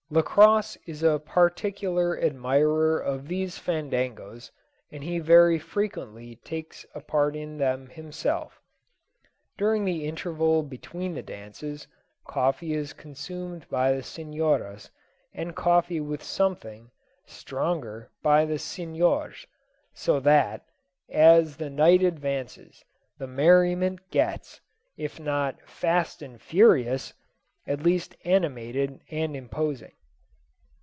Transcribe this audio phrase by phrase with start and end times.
[0.13, 4.51] Lacosse is a particular admirer of these fandangos,
[4.91, 8.59] and he very frequently takes a part in them himself.
[9.57, 11.87] During the interval between the dances,
[12.27, 14.91] coffee is consumed by the senoras,
[15.33, 16.91] and coffee with something,
[17.25, 19.47] stronger by the senors;
[19.93, 20.65] so that,
[21.09, 22.83] as the, night advances,
[23.17, 24.59] the merriment gets,
[24.97, 27.13] if not "fast and furious,"
[27.65, 29.93] at least animated and imposing.